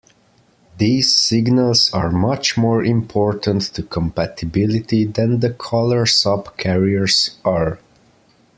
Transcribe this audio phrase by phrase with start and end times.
[0.79, 7.77] These signals are much more important to compatibility than the color sub carriers are.